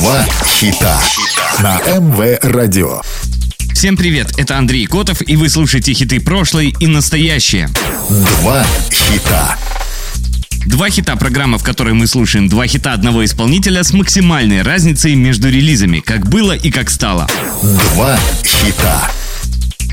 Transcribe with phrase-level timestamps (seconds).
[0.00, 0.98] Два хита
[1.58, 3.02] на МВ Радио.
[3.74, 7.68] Всем привет, это Андрей Котов, и вы слушаете хиты прошлой и настоящее.
[8.08, 9.58] Два хита.
[10.64, 15.50] Два хита программа, в которой мы слушаем два хита одного исполнителя с максимальной разницей между
[15.50, 17.28] релизами, как было и как стало.
[17.92, 19.06] Два хита.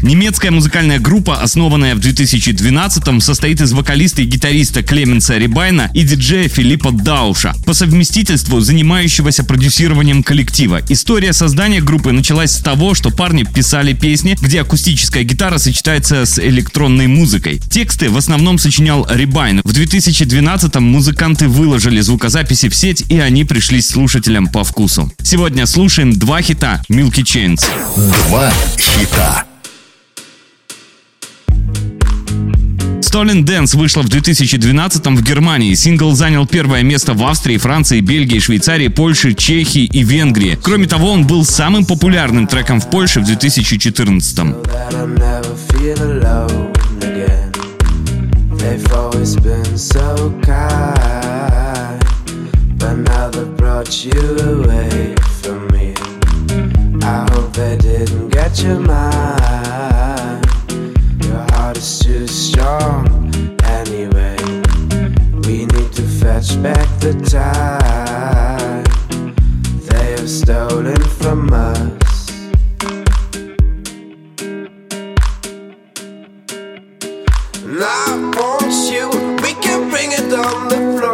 [0.01, 6.47] Немецкая музыкальная группа, основанная в 2012-м, состоит из вокалиста и гитариста Клеменса Рибайна и диджея
[6.47, 10.81] Филиппа Дауша, по совместительству занимающегося продюсированием коллектива.
[10.89, 16.37] История создания группы началась с того, что парни писали песни, где акустическая гитара сочетается с
[16.39, 17.59] электронной музыкой.
[17.69, 19.61] Тексты в основном сочинял Рибайн.
[19.63, 25.11] В 2012-м музыканты выложили звукозаписи в сеть, и они пришлись слушателям по вкусу.
[25.23, 27.65] Сегодня слушаем два хита Milky Chains.
[28.27, 29.46] Два хита.
[33.17, 35.73] Stolen Dance вышла в 2012 в Германии.
[35.73, 40.55] Сингл занял первое место в Австрии, Франции, Бельгии, Швейцарии, Польше, Чехии и Венгрии.
[40.61, 44.37] Кроме того, он был самым популярным треком в Польше в 2014.
[58.57, 59.76] your mind.
[77.69, 79.09] I want you,
[79.43, 81.06] we can bring it on the floor.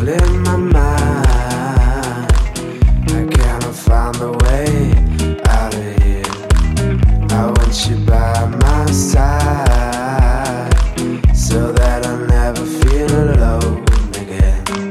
[0.00, 0.72] My mind.
[3.08, 4.92] I cannot find way
[5.46, 6.22] out of here.
[7.30, 10.70] I want you by my side
[11.34, 13.84] so that I never feel alone
[14.22, 14.90] again.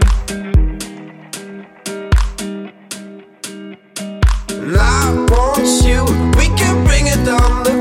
[4.78, 6.06] I want you,
[6.38, 7.81] we can bring it on the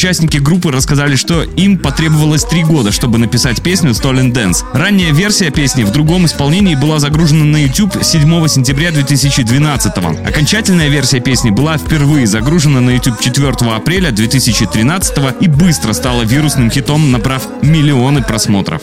[0.00, 4.64] участники группы рассказали, что им потребовалось три года, чтобы написать песню Stolen Dance.
[4.72, 9.92] Ранняя версия песни в другом исполнении была загружена на YouTube 7 сентября 2012
[10.26, 16.70] Окончательная версия песни была впервые загружена на YouTube 4 апреля 2013 и быстро стала вирусным
[16.70, 18.80] хитом, набрав миллионы просмотров.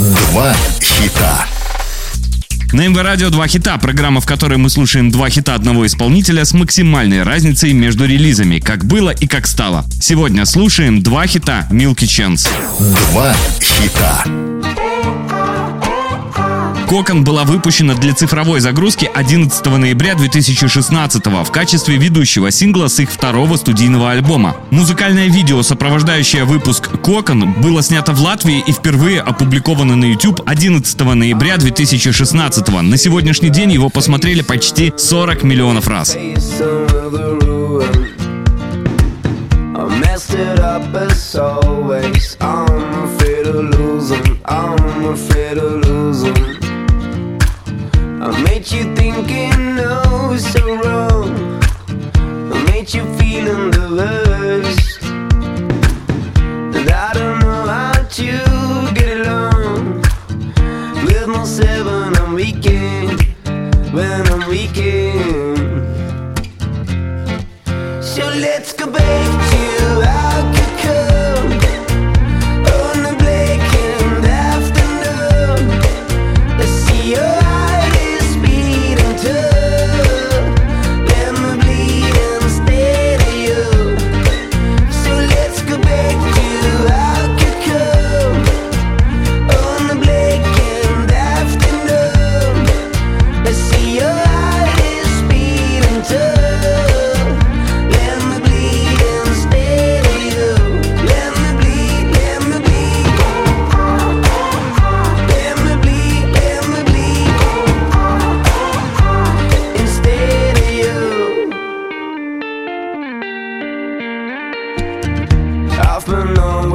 [0.00, 1.46] Два хита.
[2.74, 6.52] На МВ Радио два хита, программа, в которой мы слушаем два хита одного исполнителя с
[6.52, 9.84] максимальной разницей между релизами, как было и как стало.
[10.00, 12.48] Сегодня слушаем два хита Milky Chance.
[13.12, 14.24] Два хита.
[16.88, 23.10] Кокон была выпущена для цифровой загрузки 11 ноября 2016 в качестве ведущего сингла с их
[23.10, 24.56] второго студийного альбома.
[24.70, 31.00] Музыкальное видео, сопровождающее выпуск Кокон, было снято в Латвии и впервые опубликовано на YouTube 11
[31.00, 36.16] ноября 2016 На сегодняшний день его посмотрели почти 40 миллионов раз.
[42.40, 44.40] I'm afraid of losing.
[44.44, 45.93] I'm afraid of losing.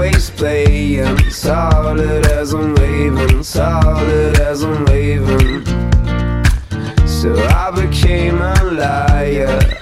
[0.10, 5.66] always playing solid as I'm waving, solid as I'm waving.
[7.06, 9.79] So I became a liar.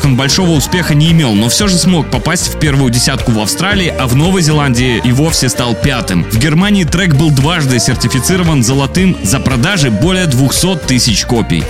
[0.00, 3.88] смог, большого успеха не имел, но все же смог попасть в первую десятку в Австралии,
[3.88, 6.24] а в Новой Зеландии и вовсе стал пятым.
[6.24, 11.62] В Германии трек был дважды сертифицирован золотым за продажи более 200 тысяч копий.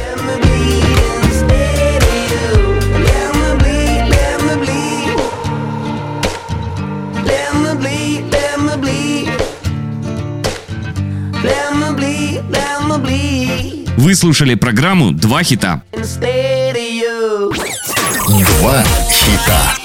[13.96, 15.82] Вы слушали программу «Два хита».
[18.42, 19.83] Два хита.